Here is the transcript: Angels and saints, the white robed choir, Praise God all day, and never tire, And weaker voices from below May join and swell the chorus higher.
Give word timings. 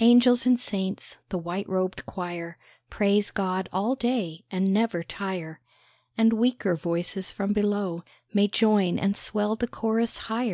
Angels 0.00 0.44
and 0.44 0.60
saints, 0.60 1.16
the 1.30 1.38
white 1.38 1.66
robed 1.66 2.04
choir, 2.04 2.58
Praise 2.90 3.30
God 3.30 3.70
all 3.72 3.94
day, 3.94 4.44
and 4.50 4.70
never 4.70 5.02
tire, 5.02 5.62
And 6.14 6.34
weaker 6.34 6.76
voices 6.76 7.32
from 7.32 7.54
below 7.54 8.04
May 8.34 8.48
join 8.48 8.98
and 8.98 9.16
swell 9.16 9.56
the 9.56 9.66
chorus 9.66 10.18
higher. 10.28 10.50